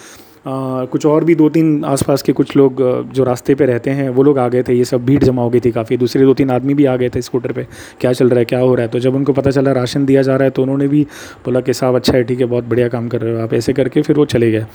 कुछ 0.90 1.05
और 1.07 1.25
भी 1.25 1.35
दो 1.35 1.49
तीन 1.49 1.85
आसपास 1.85 2.23
के 2.23 2.33
कुछ 2.33 2.57
लोग 2.57 2.83
जो 3.12 3.25
रास्ते 3.25 3.55
पे 3.55 3.67
रहते 3.67 3.90
हैं 3.90 4.09
वो 4.11 4.23
लोग 4.23 4.38
आ 4.38 4.47
गए 4.49 4.62
थे। 4.62 4.75
ये 4.75 4.85
सब 4.85 5.05
भीड़ 5.07 5.23
जमा 5.25 5.43
हो 5.43 5.50
गई 5.50 5.61
थी 5.61 5.71
काफ़ी। 5.71 5.97
दूसरे 5.97 6.25
दो 6.25 6.35
तीन 6.35 6.50
आदमी 6.50 6.75
भी 6.75 6.85
आ 6.85 6.97
गए 6.97 7.09
थे 7.09 7.23
स्कूटर 7.23 7.52
पे। 7.52 7.67
क्या 8.00 8.12
चल 8.12 8.28
रहा 8.28 8.38
है 8.38 8.45
क्या 8.45 8.61
हो 8.61 8.75
रहा 8.75 8.83
है? 8.83 8.88
तो 8.88 8.99
जब 8.99 9.14
उनको 9.14 9.33
पता 9.33 9.50
चला 9.50 9.73
राशन 9.73 10.07
दिया 10.07 10.23
जा 10.23 10.37
रहा 10.37 10.45
है 10.45 10.50
तो 10.50 10.62
उन्होंने 10.62 10.88
भी 10.88 11.02
बोला 11.45 11.61
कि 11.61 11.75
साहब 11.75 11.97
अच्छा 11.97 12.12
है 12.12 12.23
ठीक 12.25 12.40
है 12.40 12.47
बहुत 12.47 12.64
बढ़िया 12.64 12.88
काम 12.88 13.09
कर 13.09 13.21
रहे 13.21 13.35
हो 13.35 13.40
आप। 13.40 13.55
ऐसे 13.55 13.73
करके 13.73 14.02
फिर 14.02 14.17
वो 14.17 14.25
चले 14.26 14.50
गए। 14.52 14.67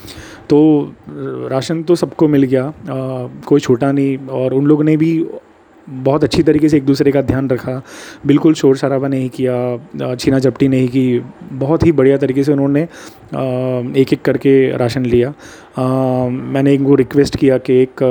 तो 0.50 0.94
राशन 1.52 1.84
तो 1.84 1.96
सबको 1.96 2.28
मिल 2.28 2.44
गया। 2.44 2.66
आ, 2.66 2.74
कोई 3.46 3.60
छूटा 3.60 3.92
नहीं 3.92 4.18
और 4.32 4.54
उन 4.54 4.66
लोग 4.66 4.84
ने 4.84 4.98
भी 4.98 5.18
बहुत 5.88 6.24
अच्छी 6.24 6.44
तरीके 6.44 6.70
से 6.70 6.78
एक 6.78 6.86
दूसरे 6.86 7.12
का 7.12 7.22
ध्यान 7.22 7.50
रखा। 7.50 7.82
बिल्कुल 8.28 8.54
शोर 8.54 8.78
शराबा 8.78 9.08
नहीं 9.08 9.30
किया 9.30 10.16
छीना 10.16 10.40
झपटी 10.40 10.68
नहीं 10.68 10.88
की 10.88 11.20
बहुत 11.54 11.86
ही 11.86 11.92
बढ़िया 11.92 12.18
तरीके 12.18 12.44
से 12.44 12.52
उन्होंने 12.52 12.82
एक 14.02 14.14
एक 14.14 14.22
करके 14.22 14.56
राशन 14.78 15.06
लिया। 15.06 15.34
आ, 15.78 16.28
मैंने 16.30 16.74
इनको 16.74 16.96
रिक्वेस्ट 16.96 17.36
किया 17.36 17.58
कि 17.58 17.74
एक 17.82 18.04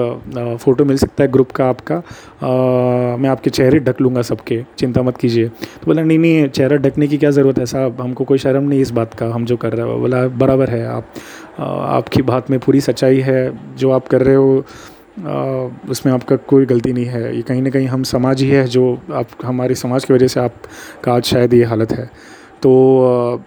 फ़ोटो 0.63 0.85
मिल 0.85 0.97
सकता 0.97 1.25
है 1.25 1.31
ग्रुप 1.33 1.51
का 1.51 1.69
आपका। 1.69 1.97
आ, 1.97 3.17
मैं 3.17 3.29
आपके 3.31 3.51
चेहरे 3.51 3.81
ढक 3.81 4.01
लूँगा 4.01 4.23
सबके 4.23 4.63
चिंता 4.79 5.03
मत 5.03 5.17
कीजिए। 5.17 5.49
तो 5.49 5.87
बोला 5.87 6.03
नहीं 6.03 6.19
नहीं 6.19 6.49
चेहरा 6.49 6.77
ढकने 6.79 7.07
की 7.09 7.19
क्या 7.19 7.31
ज़रूरत 7.31 7.59
है 7.59 7.67
साहब? 7.67 8.01
हमको 8.01 8.25
कोई 8.25 8.39
शर्म 8.39 8.69
नहीं 8.69 8.81
इस 8.81 8.91
बात 8.91 9.15
का 9.15 9.33
हम 9.35 9.45
जो 9.45 9.57
कर 9.57 9.73
रहे 9.73 9.87
हो। 9.87 9.99
बोला 9.99 10.27
बराबर 10.29 10.71
है 10.71 10.87
आप 10.87 11.13
आपकी 11.61 12.23
बात 12.23 12.51
में 12.51 12.59
पूरी 12.61 12.81
सच्चाई 12.81 13.21
है 13.21 13.53
जो 13.77 13.91
आप 13.91 14.07
कर 14.09 14.23
रहे 14.23 14.35
हो 14.35 14.65
उसमें 15.91 16.13
आपका 16.13 16.37
कोई 16.37 16.67
गलती 16.67 16.93
नहीं 16.93 17.05
है। 17.05 17.37
ये 17.37 17.43
कहीं 17.43 17.63
ना 17.63 17.71
कहीं 17.71 17.87
हम 17.87 18.03
समाज 18.03 18.43
ही 18.43 18.49
है 18.49 18.65
जो 18.67 18.99
आप, 19.13 19.27
हमारे 19.45 19.75
समाज 19.75 20.05
की 20.05 20.15
वजह 20.15 20.27
से 20.27 20.41
आपका 20.41 21.15
आज 21.15 21.25
शायद 21.25 21.55
ये 21.55 21.65
हालत 21.65 21.93
है। 21.93 22.07
तो 22.63 23.43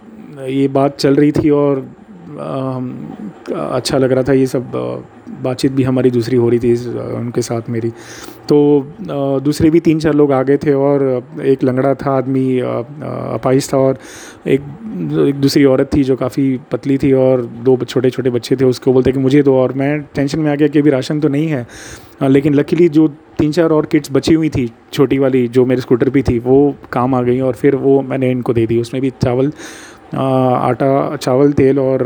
ये 0.46 0.68
बात 0.68 0.96
चल 0.98 1.16
रही 1.16 1.32
थी 1.32 1.50
और 1.50 1.80
अच्छा 2.26 3.98
लग 3.98 4.12
रहा 4.12 4.22
था 4.22 4.32
ये 4.32 4.46
सब 4.46 4.70
बातचीत 5.42 5.72
भी 5.72 5.82
हमारी 5.82 6.10
दूसरी 6.10 6.36
हो 6.36 6.48
रही 6.48 6.58
थी 6.58 6.72
उनके 7.14 7.42
साथ 7.42 7.68
मेरी। 7.70 7.90
तो 8.48 8.56
दूसरे 9.44 9.70
भी 9.70 9.80
तीन 9.80 9.98
चार 10.00 10.14
लोग 10.14 10.32
आ 10.32 10.42
गए 10.42 10.56
थे 10.56 10.72
और 10.74 11.02
एक 11.44 11.64
लंगड़ा 11.64 11.94
था 11.94 12.16
आदमी 12.16 12.58
अपाइश 12.60 13.68
था 13.72 13.78
और 13.78 13.98
एक 14.46 14.60
एक 15.28 15.34
दूसरी 15.34 15.64
औरत 15.64 15.90
थी 15.94 16.02
जो 16.04 16.16
काफ़ी 16.16 16.58
पतली 16.72 16.96
थी 16.98 17.12
और 17.14 17.42
दो 17.64 17.76
छोटे 17.78 18.10
छोटे 18.10 18.30
बच्चे 18.30 18.56
थे, 18.56 18.64
उसको 18.64 18.92
बोलते 18.92 19.12
कि 19.12 19.18
मुझे 19.18 19.42
दो 19.42 19.56
और। 19.56 19.72
मैं 19.72 20.00
टेंशन 20.14 20.40
में 20.40 20.50
आ 20.52 20.54
गया 20.54 20.68
कि 20.68 20.78
अभी 20.78 20.90
राशन 20.90 21.20
तो 21.20 21.28
नहीं 21.28 21.46
है 21.46 21.66
लेकिन 22.22 22.54
लकीली 22.54 22.88
जो 22.88 23.08
तीन 23.38 23.52
चार 23.52 23.70
और 23.70 23.86
किट्स 23.86 24.12
बची 24.12 24.34
हुई 24.34 24.48
थी, 24.48 24.70
छोटी 24.92 25.18
वाली 25.18 25.46
जो 25.48 25.64
मेरे 25.66 25.80
स्कूटर 25.80 26.08
पर 26.10 26.22
थी, 26.22 26.38
वो 26.38 26.74
काम 26.92 27.14
आ 27.14 27.22
गई 27.22 27.40
और 27.40 27.54
फिर 27.54 27.76
वो 27.76 28.00
मैंने 28.02 28.30
इनको 28.30 28.52
दे 28.52 28.66
दी। 28.66 28.80
उसमें 28.80 29.00
भी 29.02 29.10
चावल 29.22 29.52
आटा, 30.14 31.16
चावल, 31.16 31.52
तेल 31.52 31.78
और 31.78 32.02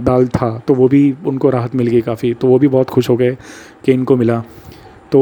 दाल 0.00 0.26
था 0.28 0.50
तो 0.68 0.74
वो 0.74 0.88
भी 0.88 1.02
उनको 1.26 1.50
राहत 1.50 1.74
मिल 1.74 1.86
गई 1.86 2.00
काफ़ी 2.00 2.32
तो 2.34 2.48
वो 2.48 2.58
भी 2.58 2.68
बहुत 2.68 2.90
खुश 2.90 3.10
हो 3.10 3.16
गए 3.16 3.36
कि 3.84 3.92
इनको 3.92 4.16
मिला। 4.16 4.38
तो 5.12 5.20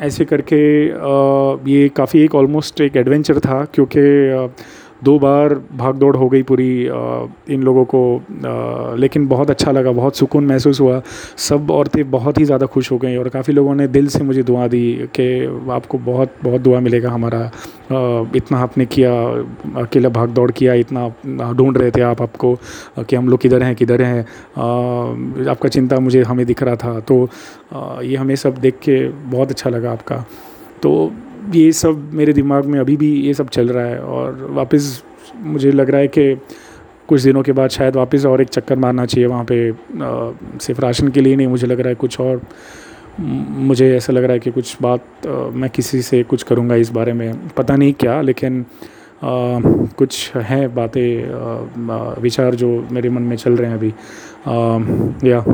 ऐसे 0.00 0.24
करके 0.24 0.60
ये 1.70 1.88
काफ़ी 1.96 2.20
एक 2.20 2.34
ऑलमोस्ट 2.34 2.80
एक 2.80 2.96
एडवेंचर 2.96 3.38
था, 3.38 3.64
क्योंकि 3.64 4.00
दो 5.02 5.18
बार 5.18 5.54
भाग 5.76 5.96
दौड़ 5.96 6.16
हो 6.16 6.28
गई 6.28 6.42
पूरी 6.42 6.70
इन 7.50 7.62
लोगों 7.62 7.84
को 7.94 8.00
लेकिन 8.96 9.26
बहुत 9.28 9.50
अच्छा 9.50 9.72
लगा, 9.72 9.92
बहुत 9.92 10.16
सुकून 10.16 10.46
महसूस 10.46 10.80
हुआ। 10.80 11.00
सब 11.38 11.70
औरतें 11.70 12.10
बहुत 12.10 12.38
ही 12.38 12.44
ज़्यादा 12.44 12.66
खुश 12.66 12.90
हो 12.92 12.98
गई 12.98 13.16
और 13.16 13.28
काफ़ी 13.28 13.52
लोगों 13.52 13.74
ने 13.74 13.86
दिल 13.88 14.08
से 14.08 14.22
मुझे 14.24 14.42
दुआ 14.42 14.66
दी 14.68 14.82
कि 15.14 15.28
आपको 15.72 15.98
बहुत 16.00 16.34
बहुत 16.42 16.60
दुआ 16.60 16.80
मिलेगा 16.80 17.10
हमारा। 17.10 17.40
इतना 18.36 18.58
आपने 18.58 18.86
किया, 18.86 19.12
अकेला 19.76 20.08
भाग 20.08 20.30
दौड़ 20.30 20.50
किया, 20.50 20.74
इतना 20.76 21.08
ढूंढ 21.52 21.78
रहे 21.78 21.90
थे 21.90 22.00
आप 22.02 22.22
आपको 22.22 22.54
कि 23.00 23.16
हम 23.16 23.28
लोग 23.28 23.40
किधर 23.40 23.62
हैं 23.62 23.74
किधर 23.76 24.02
हैं। 24.02 24.20
आपका 25.46 25.68
चिंता 25.68 25.98
मुझे, 26.00 26.22
हमें 26.22 26.44
दिख 26.46 26.62
रहा 26.62 26.76
था। 26.76 26.98
तो 27.00 27.28
ये 28.02 28.16
हमें 28.16 28.34
सब 28.36 28.58
देख 28.58 28.78
के 28.82 29.06
बहुत 29.08 29.50
अच्छा 29.50 29.70
लगा 29.70 29.92
आपका। 29.92 30.24
तो 30.82 31.12
ये 31.50 31.70
सब 31.72 32.10
मेरे 32.14 32.32
दिमाग 32.32 32.64
में 32.64 32.78
अभी 32.80 32.96
भी 32.96 33.12
ये 33.20 33.34
सब 33.34 33.48
चल 33.48 33.68
रहा 33.68 33.84
है 33.84 34.00
और 34.00 34.46
वापस 34.50 35.02
मुझे 35.36 35.72
लग 35.72 35.90
रहा 35.90 36.00
है 36.00 36.08
कि 36.08 36.34
कुछ 37.08 37.22
दिनों 37.22 37.42
के 37.42 37.52
बाद 37.52 37.70
शायद 37.70 37.96
वापस 37.96 38.24
और 38.26 38.40
एक 38.40 38.48
चक्कर 38.48 38.78
मारना 38.78 39.06
चाहिए 39.06 39.26
वहाँ 39.28 39.46
पे 39.52 39.72
सिर्फ़ 40.58 40.80
राशन 40.80 41.08
के 41.08 41.20
लिए 41.20 41.36
नहीं 41.36 41.46
मुझे 41.46 41.66
लग 41.66 41.80
रहा 41.80 41.88
है 41.88 41.94
कुछ 41.94 42.20
और। 42.20 42.40
मुझे 43.20 43.96
ऐसा 43.96 44.12
लग 44.12 44.24
रहा 44.24 44.32
है 44.32 44.38
कि 44.38 44.50
कुछ 44.50 44.76
बात 44.82 45.26
आ, 45.26 45.30
मैं 45.50 45.70
किसी 45.70 46.02
से 46.02 46.22
कुछ 46.22 46.42
करूँगा 46.42 46.74
इस 46.74 46.90
बारे 46.90 47.12
में। 47.12 47.48
पता 47.48 47.76
नहीं 47.76 47.92
क्या 47.92 48.20
लेकिन 48.20 48.60
आ, 48.60 48.64
कुछ 49.98 50.36
हैं 50.36 50.74
बातें 50.74 52.22
विचार 52.22 52.54
जो 52.54 52.68
मेरे 52.92 53.10
मन 53.10 53.22
में 53.22 53.36
चल 53.36 53.56
रहे 53.56 53.70
हैं 53.70 53.76
अभी। 53.78 53.92
आ, 54.46 54.78
yeah 55.28 55.44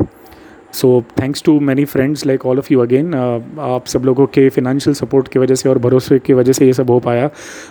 so 0.77 0.89
thanks 1.19 1.43
to 1.43 1.59
many 1.59 1.85
friends 1.85 2.25
like 2.25 2.45
all 2.45 2.57
of 2.59 2.67
you 2.73 2.79
again 2.79 3.13
आप 3.15 3.85
सब 3.87 4.03
लोगों 4.05 4.25
के 4.27 4.47
फिनेंशियल 4.49 4.93
सपोर्ट 4.95 5.27
की 5.27 5.39
वजह 5.39 5.55
से 5.55 5.69
और 5.69 5.77
भरोसे 5.79 6.19
की 6.19 6.33
वजह 6.33 6.53
से 6.53 6.65
ये 6.65 6.73
सब 6.73 6.89
हो 6.89 6.99
पाया। 6.99 7.29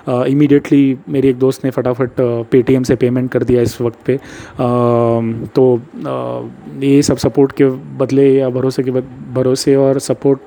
इमीडिएटली 0.09 0.95
uh, 0.95 1.09
मेरी 1.09 1.29
एक 1.29 1.39
दोस्त 1.39 1.65
ने 1.65 1.71
फटाफट 1.71 2.11
पेटीएम 2.21 2.83
uh, 2.83 2.89
से 2.89 2.97
पेमेंट 2.97 3.31
कर 3.33 3.45
दिया 3.45 3.63
इस 3.63 3.81
वक्त 3.81 3.99
पे। 4.07 4.17
Uh, 4.17 5.49
तो 5.55 5.65
uh, 5.77 6.83
ये 6.85 7.03
सब 7.03 7.17
सपोर्ट 7.19 7.53
के 7.53 7.69
बदले 7.99 8.29
या 8.33 8.49
भरोसे 8.51 8.83
के 8.83 8.91
भरोसे 8.91 9.77
और 9.77 9.99
सपोर्ट 10.01 10.41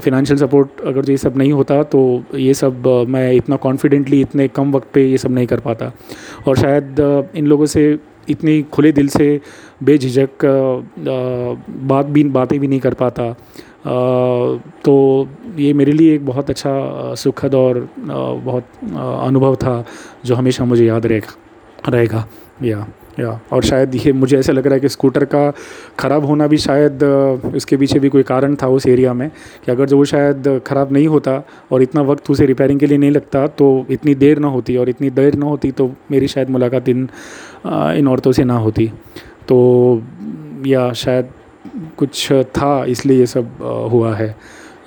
फिनेंशियल 0.00 0.38
सपोर्ट 0.38 0.80
अगर 0.86 1.10
ये 1.10 1.16
सब 1.16 1.36
नहीं 1.36 1.52
होता 1.52 1.82
तो 1.82 2.00
ये 2.34 2.54
सब 2.54 2.82
uh, 2.84 3.08
मैं 3.08 3.32
इतना 3.32 3.56
कॉन्फिडेंटली 3.64 4.20
इतने 4.20 4.48
कम 4.48 4.72
वक्त 4.72 4.88
पे 4.94 5.04
ये 5.06 5.18
सब 5.18 5.30
नहीं 5.30 5.46
कर 5.46 5.60
पाता। 5.60 5.92
और 6.48 6.56
शायद 6.56 7.00
uh, 7.00 7.36
इन 7.36 7.46
लोगों 7.46 7.66
से 7.66 7.86
इतनी 8.28 8.62
खुले 8.72 8.92
दिल 8.92 9.08
से 9.08 9.40
बेझिझक 9.82 10.44
बात 11.88 12.06
भी, 12.06 12.24
बातें 12.24 12.58
भी 12.60 12.68
नहीं 12.68 12.80
कर 12.80 12.94
पाता। 12.94 13.32
तो 14.84 15.28
ये 15.56 15.72
मेरे 15.72 15.92
लिए 15.92 16.14
एक 16.14 16.26
बहुत 16.26 16.50
अच्छा 16.50 17.14
सुखद 17.14 17.54
और 17.54 17.88
बहुत 17.98 18.64
अनुभव 19.22 19.56
था 19.56 19.84
जो 20.24 20.34
हमेशा 20.34 20.64
मुझे 20.64 20.86
याद 20.86 21.06
रहेगा 21.06 21.90
रहेगा। 21.90 22.26
या 22.62 22.86
या, 23.18 23.38
और 23.52 23.64
शायद 23.64 23.94
ये 23.96 24.12
मुझे 24.12 24.38
ऐसा 24.38 24.52
लग 24.52 24.66
रहा 24.66 24.74
है 24.74 24.80
कि 24.80 24.88
स्कूटर 24.88 25.24
का 25.24 25.50
ख़राब 25.98 26.24
होना 26.24 26.46
भी 26.46 26.58
शायद 26.58 27.00
इसके 27.56 27.76
पीछे 27.76 27.98
भी 27.98 28.08
कोई 28.08 28.22
कारण 28.24 28.54
था 28.62 28.68
उस 28.68 28.86
एरिया 28.86 29.12
में, 29.12 29.28
कि 29.64 29.72
अगर 29.72 29.88
जो 29.88 29.96
वो 29.96 30.04
शायद 30.04 30.60
ख़राब 30.66 30.92
नहीं 30.92 31.06
होता 31.08 31.42
और 31.72 31.82
इतना 31.82 32.02
वक्त 32.02 32.30
उसे 32.30 32.46
रिपेयरिंग 32.46 32.80
के 32.80 32.86
लिए 32.86 32.98
नहीं 32.98 33.10
लगता 33.10 33.46
तो 33.48 33.86
इतनी 33.90 34.14
देर 34.16 34.38
ना 34.38 34.48
होती 34.48 34.76
और 34.76 34.88
इतनी 34.88 35.10
देर 35.12 35.34
ना 35.34 35.46
होती 35.46 35.70
तो 35.72 35.90
मेरी 36.10 36.28
शायद 36.28 36.50
मुलाकात 36.50 36.88
इन 36.88 37.08
इन 37.66 38.08
औरतों 38.08 38.32
से 38.32 38.44
ना 38.44 38.58
होती। 38.58 38.90
तो 39.48 40.02
या 40.66 40.92
शायद 40.94 41.28
कुछ 41.98 42.32
था 42.32 42.84
इसलिए 42.88 43.18
ये 43.18 43.26
सब 43.26 43.58
हुआ 43.92 44.14
है, 44.16 44.34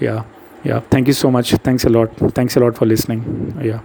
yeah 0.03 0.23
yeah 0.67 0.79
thank 0.93 1.07
you 1.07 1.13
so 1.13 1.29
much 1.29 1.53
thanks 1.67 1.85
a 1.85 1.89
lot 1.89 2.21
thanks 2.37 2.57
a 2.57 2.61
lot 2.61 2.75
for 2.75 2.87
listening 2.87 3.65
yeah. 3.65 3.81